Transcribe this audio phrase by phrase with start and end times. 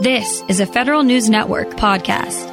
[0.00, 2.46] This is a Federal News Network podcast.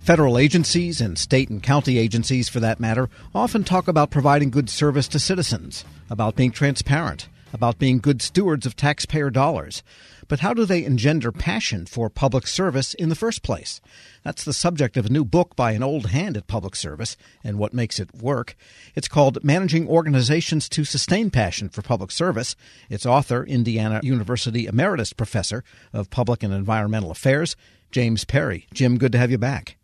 [0.00, 4.68] Federal agencies and state and county agencies, for that matter, often talk about providing good
[4.68, 9.82] service to citizens, about being transparent, about being good stewards of taxpayer dollars.
[10.28, 13.80] But how do they engender passion for public service in the first place?
[14.22, 17.58] That's the subject of a new book by an old hand at public service and
[17.58, 18.56] what makes it work.
[18.94, 22.56] It's called Managing Organizations to Sustain Passion for Public Service.
[22.88, 27.56] Its author, Indiana University Emeritus Professor of Public and Environmental Affairs,
[27.90, 28.66] James Perry.
[28.72, 29.76] Jim, good to have you back.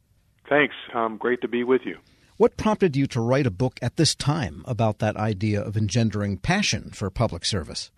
[0.48, 1.19] Thanks, Tom.
[1.19, 1.98] Great to be with you.
[2.38, 6.37] What prompted you to write a book at this time about that idea of engendering
[6.37, 7.91] passion for public service?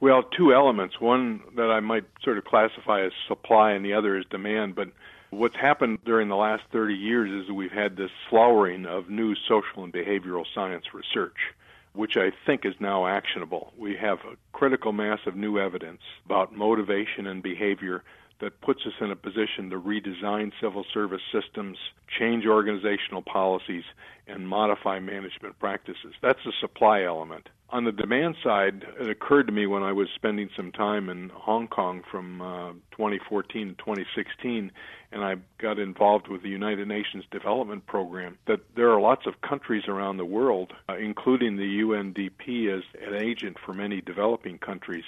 [0.00, 1.00] Well, two elements.
[1.00, 4.74] One that I might sort of classify as supply, and the other is demand.
[4.74, 4.88] But
[5.30, 9.36] what's happened during the last 30 years is that we've had this flowering of new
[9.36, 11.54] social and behavioral science research,
[11.92, 13.72] which I think is now actionable.
[13.78, 18.02] We have a critical mass of new evidence about motivation and behavior
[18.40, 21.78] that puts us in a position to redesign civil service systems,
[22.18, 23.84] change organizational policies,
[24.26, 26.14] and modify management practices.
[26.22, 27.48] That's the supply element.
[27.70, 31.30] On the demand side, it occurred to me when I was spending some time in
[31.30, 34.70] Hong Kong from uh, 2014 to 2016,
[35.10, 39.40] and I got involved with the United Nations Development Program, that there are lots of
[39.40, 45.04] countries around the world, uh, including the UNDP as an agent for many developing countries,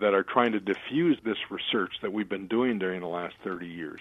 [0.00, 3.66] that are trying to diffuse this research that we've been doing during the last 30
[3.66, 4.00] years.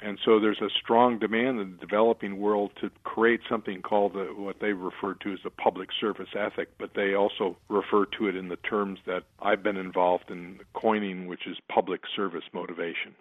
[0.00, 4.26] And so there's a strong demand in the developing world to create something called the,
[4.36, 8.36] what they refer to as the public service ethic, but they also refer to it
[8.36, 13.14] in the terms that I've been involved in coining, which is public service motivation.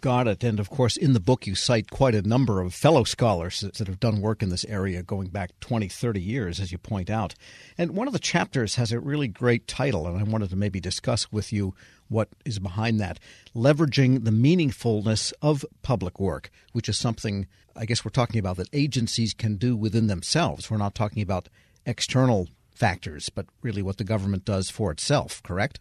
[0.00, 0.44] Got it.
[0.44, 3.78] And of course, in the book, you cite quite a number of fellow scholars that
[3.78, 7.34] have done work in this area going back 20, 30 years, as you point out.
[7.76, 10.78] And one of the chapters has a really great title, and I wanted to maybe
[10.78, 11.74] discuss with you
[12.08, 13.18] what is behind that
[13.56, 18.68] leveraging the meaningfulness of public work, which is something I guess we're talking about that
[18.72, 20.70] agencies can do within themselves.
[20.70, 21.48] We're not talking about
[21.86, 25.80] external factors, but really what the government does for itself, correct?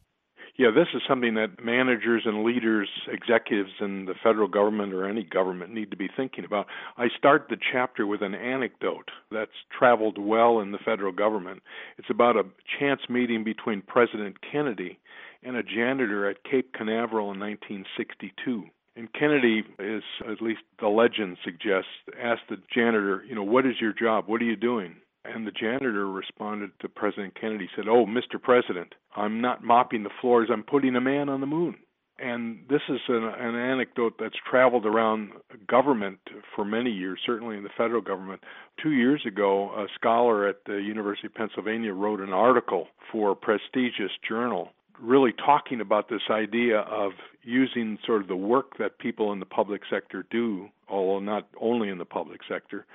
[0.57, 5.23] Yeah, this is something that managers and leaders, executives in the federal government or any
[5.23, 6.66] government need to be thinking about.
[6.97, 11.62] I start the chapter with an anecdote that's traveled well in the federal government.
[12.00, 12.44] It's about a
[12.79, 14.97] chance meeting between President Kennedy
[15.44, 18.63] and a janitor at Cape Canaveral in 1962.
[18.95, 23.75] And Kennedy is, at least the legend suggests, asked the janitor, you know, what is
[23.79, 24.24] your job?
[24.25, 24.95] What are you doing?
[25.28, 28.42] And the janitor responded to President Kennedy, said, Oh, Mr.
[28.42, 31.76] President, I'm not mopping the floors, I'm putting a man on the moon.
[32.20, 35.34] And this is an, an anecdote that's traveled around
[35.68, 36.18] government
[36.56, 38.42] for many years, certainly in the federal government.
[38.82, 43.36] Two years ago, a scholar at the University of Pennsylvania wrote an article for a
[43.36, 47.12] prestigious journal really talking about this idea of
[47.44, 51.90] using sort of the work that people in the public sector do, although not only
[51.90, 52.86] in the public sector,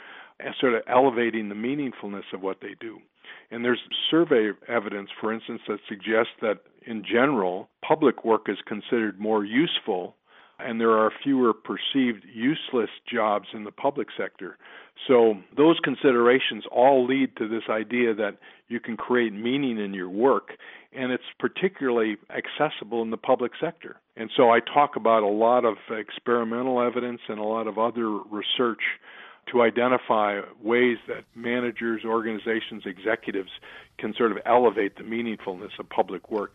[0.61, 2.99] sort of elevating the meaningfulness of what they do.
[3.51, 3.81] And there's
[4.11, 10.17] survey evidence, for instance, that suggests that in general, public work is considered more useful
[10.65, 14.59] and there are fewer perceived useless jobs in the public sector.
[15.09, 18.37] So, those considerations all lead to this idea that
[18.69, 20.53] you can create meaning in your work,
[20.93, 23.97] and it's particularly accessible in the public sector.
[24.17, 28.09] And so, I talk about a lot of experimental evidence and a lot of other
[28.11, 28.83] research
[29.51, 33.51] to identify ways that managers, organizations, executives
[33.99, 36.53] can sort of elevate the meaningfulness of public work.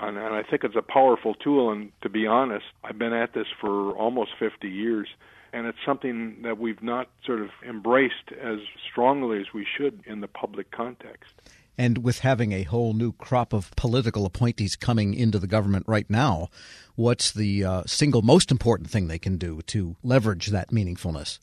[0.00, 1.70] And, and I think it's a powerful tool.
[1.70, 5.08] And to be honest, I've been at this for almost 50 years
[5.52, 8.58] and it's something that we've not sort of embraced as
[8.90, 11.32] strongly as we should in the public context.
[11.76, 16.08] And with having a whole new crop of political appointees coming into the government right
[16.10, 16.48] now,
[16.96, 21.38] what's the uh, single most important thing they can do to leverage that meaningfulness?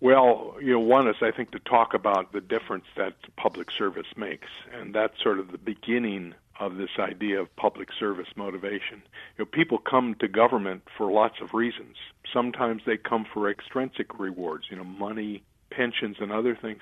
[0.00, 4.06] Well, you know, one is I think to talk about the difference that public service
[4.14, 9.02] makes, and that's sort of the beginning of this idea of public service motivation.
[9.36, 11.96] You know, people come to government for lots of reasons.
[12.32, 16.80] Sometimes they come for extrinsic rewards, you know, money, pensions, and other things.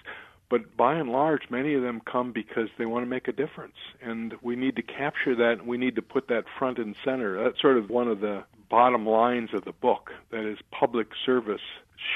[0.50, 3.76] But by and large, many of them come because they want to make a difference.
[4.02, 5.58] And we need to capture that.
[5.60, 7.42] And we need to put that front and center.
[7.42, 10.10] That's sort of one of the bottom lines of the book.
[10.30, 11.62] That is, public service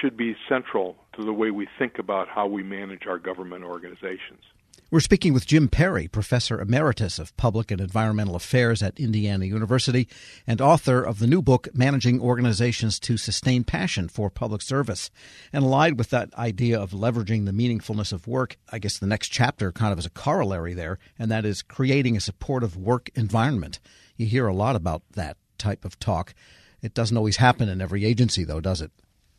[0.01, 4.43] should be central to the way we think about how we manage our government organizations.
[4.91, 10.09] We're speaking with Jim Perry, Professor Emeritus of Public and Environmental Affairs at Indiana University
[10.47, 15.11] and author of the new book, Managing Organizations to Sustain Passion for Public Service.
[15.53, 19.29] And allied with that idea of leveraging the meaningfulness of work, I guess the next
[19.29, 23.81] chapter kind of is a corollary there, and that is creating a supportive work environment.
[24.17, 26.33] You hear a lot about that type of talk.
[26.81, 28.91] It doesn't always happen in every agency, though, does it?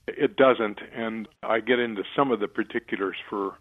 [0.07, 3.55] It doesn't, and I get into some of the particulars for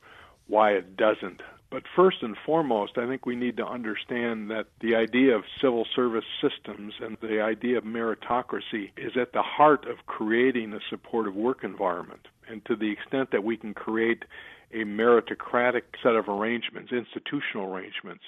[0.48, 1.40] why it doesn't.
[1.70, 5.86] But first and foremost, I think we need to understand that the idea of civil
[5.94, 11.34] service systems and the idea of meritocracy is at the heart of creating a supportive
[11.34, 12.26] work environment.
[12.48, 14.24] And to the extent that we can create
[14.72, 18.24] a meritocratic set of arrangements, institutional arrangements,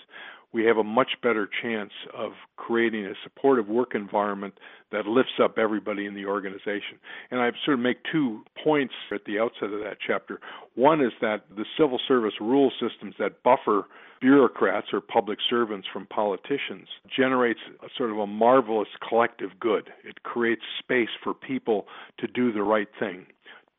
[0.52, 4.55] we have a much better chance of creating a supportive work environment
[4.91, 6.99] that lifts up everybody in the organization.
[7.31, 10.41] And I sort of make two points at the outset of that chapter.
[10.75, 13.87] One is that the civil service rule systems that buffer
[14.20, 19.91] bureaucrats or public servants from politicians generates a sort of a marvelous collective good.
[20.05, 21.87] It creates space for people
[22.19, 23.26] to do the right thing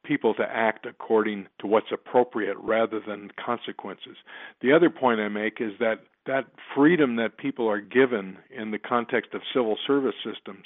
[0.03, 4.17] people to act according to what's appropriate rather than consequences.
[4.61, 6.45] The other point I make is that that
[6.75, 10.65] freedom that people are given in the context of civil service systems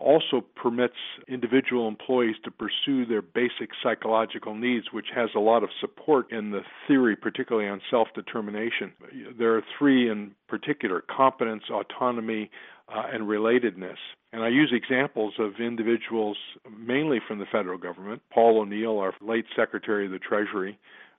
[0.00, 0.94] also permits
[1.28, 6.50] individual employees to pursue their basic psychological needs, which has a lot of support in
[6.50, 8.92] the theory, particularly on self determination.
[9.38, 12.50] There are three in particular competence, autonomy,
[12.94, 13.96] uh, and relatedness.
[14.32, 16.36] And I use examples of individuals
[16.78, 18.22] mainly from the federal government.
[18.32, 20.78] Paul O'Neill, our late Secretary of the Treasury,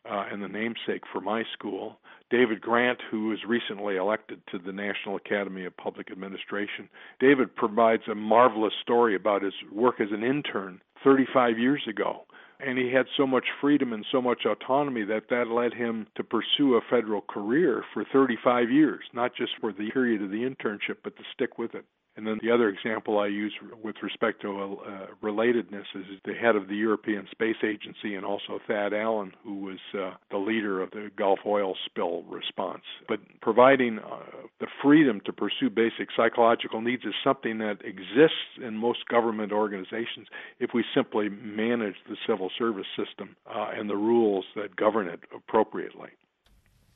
[0.10, 1.98] uh, and the namesake for my school.
[2.30, 6.88] David Grant, who was recently elected to the National Academy of Public Administration.
[7.20, 12.22] David provides a marvelous story about his work as an intern 35 years ago.
[12.66, 16.24] And he had so much freedom and so much autonomy that that led him to
[16.24, 20.98] pursue a federal career for 35 years, not just for the period of the internship,
[21.04, 21.86] but to stick with it.
[22.18, 26.58] And then the other example I use with respect to uh, relatedness is the head
[26.58, 30.92] of the European Space Agency and also Thad Allen, who was uh, the leader of
[30.92, 32.84] the Gulf oil spill response.
[33.08, 34.19] But providing uh,
[34.60, 40.28] the freedom to pursue basic psychological needs is something that exists in most government organizations
[40.60, 45.22] if we simply manage the civil service system uh, and the rules that govern it
[45.34, 46.10] appropriately.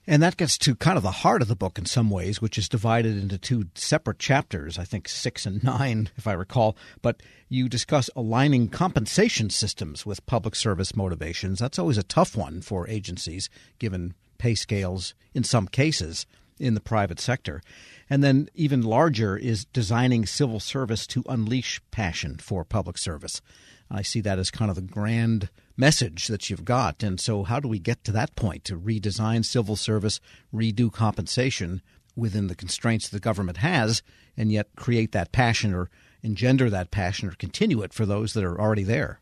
[0.07, 2.57] And that gets to kind of the heart of the book in some ways, which
[2.57, 6.77] is divided into two separate chapters, I think six and nine, if I recall.
[7.01, 11.59] But you discuss aligning compensation systems with public service motivations.
[11.59, 13.49] That's always a tough one for agencies,
[13.79, 16.27] given pay scales in some cases
[16.59, 17.61] in the private sector.
[18.09, 23.41] And then, even larger, is designing civil service to unleash passion for public service.
[23.89, 27.03] I see that as kind of the grand message that you've got.
[27.03, 30.19] And so, how do we get to that point to redesign civil service,
[30.53, 31.81] redo compensation
[32.15, 34.01] within the constraints the government has,
[34.37, 35.89] and yet create that passion or
[36.23, 39.19] engender that passion or continue it for those that are already there?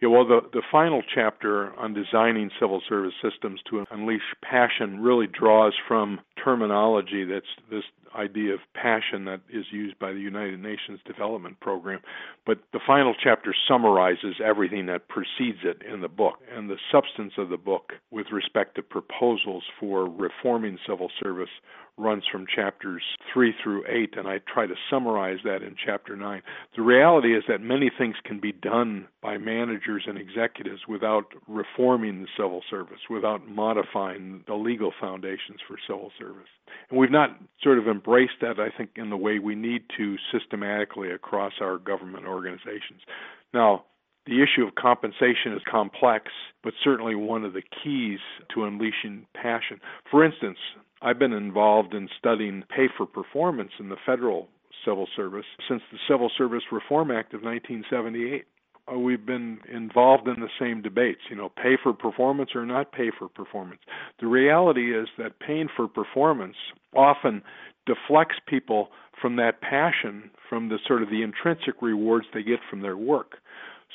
[0.00, 5.26] Yeah, well, the, the final chapter on designing civil service systems to unleash passion really
[5.26, 7.84] draws from terminology that's this
[8.18, 12.00] idea of passion that is used by the United Nations Development Program.
[12.44, 16.38] But the final chapter summarizes everything that precedes it in the book.
[16.52, 21.50] And the substance of the book, with respect to proposals for reforming civil service,
[22.00, 23.02] runs from chapters
[23.32, 26.42] 3 through 8, and I try to summarize that in chapter 9.
[26.74, 32.22] The reality is that many things can be done by managers and executives without reforming
[32.22, 36.29] the civil service, without modifying the legal foundations for civil service.
[36.90, 40.16] And we've not sort of embraced that, I think, in the way we need to
[40.32, 43.02] systematically across our government organizations.
[43.54, 43.84] Now,
[44.26, 46.26] the issue of compensation is complex,
[46.62, 48.18] but certainly one of the keys
[48.54, 49.80] to unleashing passion.
[50.10, 50.58] For instance,
[51.02, 54.48] I've been involved in studying pay for performance in the federal
[54.84, 58.44] civil service since the Civil Service Reform Act of 1978.
[58.92, 62.92] Uh, we've been involved in the same debates, you know, pay for performance or not
[62.92, 63.80] pay for performance.
[64.20, 66.56] The reality is that paying for performance
[66.94, 67.42] often
[67.86, 68.88] deflects people
[69.20, 73.38] from that passion, from the sort of the intrinsic rewards they get from their work.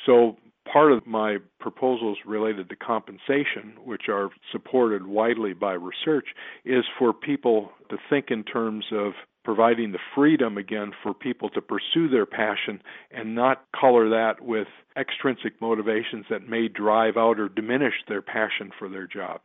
[0.04, 0.36] So
[0.72, 6.26] part of my proposals related to compensation, which are supported widely by research,
[6.64, 9.12] is for people to think in terms of
[9.46, 12.82] providing the freedom again for people to pursue their passion
[13.12, 14.66] and not color that with
[14.98, 19.44] extrinsic motivations that may drive out or diminish their passion for their jobs.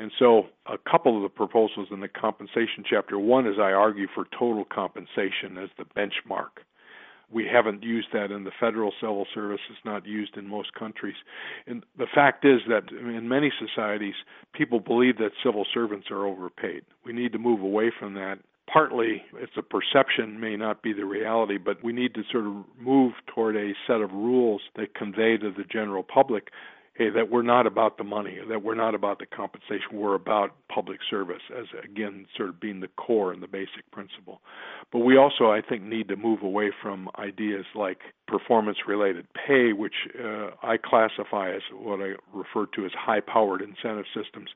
[0.00, 4.08] And so, a couple of the proposals in the compensation chapter one is I argue
[4.14, 6.66] for total compensation as the benchmark.
[7.30, 9.60] We haven't used that in the federal civil service.
[9.68, 11.16] It's not used in most countries.
[11.66, 14.14] And the fact is that in many societies,
[14.52, 16.82] people believe that civil servants are overpaid.
[17.04, 18.38] We need to move away from that.
[18.72, 22.64] Partly it's a perception, may not be the reality, but we need to sort of
[22.80, 26.48] move toward a set of rules that convey to the general public
[26.96, 30.54] hey, that we're not about the money, that we're not about the compensation, we're about
[30.72, 34.40] public service as again sort of being the core and the basic principle.
[34.92, 39.72] But we also, I think, need to move away from ideas like performance related pay,
[39.72, 44.50] which uh, I classify as what I refer to as high powered incentive systems,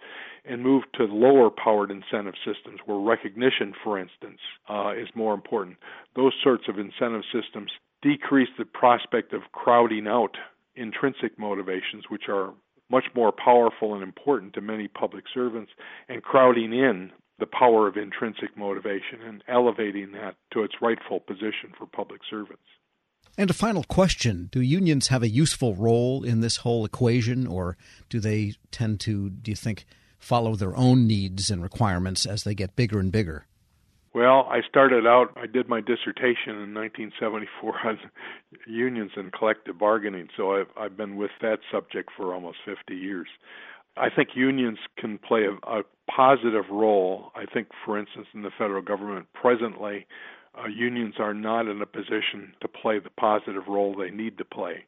[0.45, 5.77] and move to lower powered incentive systems where recognition, for instance, uh, is more important.
[6.17, 7.71] Those sorts of incentive systems
[8.03, 10.37] decrease the prospect of crowding out
[10.81, 12.53] intrinsic motivations, which are
[12.91, 15.71] much more powerful and important to many public servants,
[16.09, 21.73] and crowding in the power of intrinsic motivation and elevating that to its rightful position
[21.79, 22.63] for public servants.
[23.39, 27.77] And a final question Do unions have a useful role in this whole equation, or
[28.09, 29.87] do they tend to, do you think,
[30.19, 33.47] follow their own needs and requirements as they get bigger and bigger?
[34.13, 37.99] Well, I started out, I did my dissertation in 1974 on
[38.67, 43.29] unions and collective bargaining, so I've, I've been with that subject for almost 50 years.
[43.97, 47.31] I think unions can play a, a positive role.
[47.37, 50.07] I think, for instance, in the federal government presently,
[50.59, 54.45] uh, unions are not in a position to play the positive role they need to
[54.45, 54.85] play.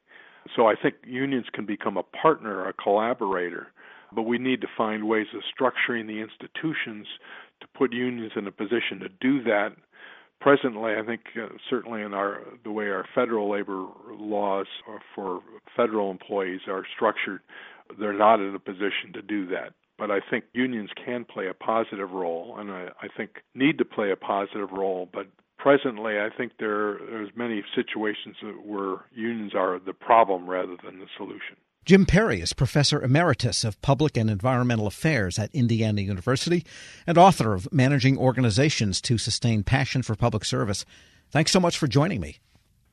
[0.56, 3.68] So I think unions can become a partner, a collaborator,
[4.14, 7.06] but we need to find ways of structuring the institutions
[7.62, 9.70] to put unions in a position to do that.
[10.40, 14.66] Presently, I think uh, certainly in our the way our federal labor laws
[15.14, 15.40] for
[15.76, 17.40] federal employees are structured,
[17.98, 19.74] they're not in a position to do that.
[19.98, 23.84] But I think unions can play a positive role, and I, I think need to
[23.84, 25.08] play a positive role.
[25.12, 25.28] But
[25.58, 31.06] presently, I think there there's many situations where unions are the problem rather than the
[31.16, 31.56] solution.
[31.84, 36.64] Jim Perry is Professor Emeritus of Public and Environmental Affairs at Indiana University
[37.08, 40.84] and author of Managing Organizations to Sustain Passion for Public Service.
[41.32, 42.36] Thanks so much for joining me.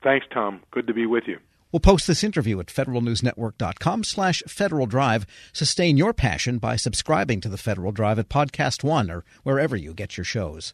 [0.01, 0.61] Thanks, Tom.
[0.71, 1.37] Good to be with you.
[1.71, 5.27] We'll post this interview at federalnewsnetwork.com slash Federal Drive.
[5.53, 9.93] Sustain your passion by subscribing to the Federal Drive at Podcast One or wherever you
[9.93, 10.73] get your shows.